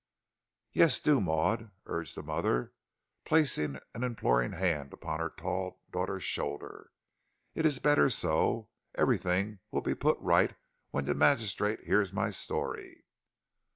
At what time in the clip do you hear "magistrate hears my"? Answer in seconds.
11.13-12.31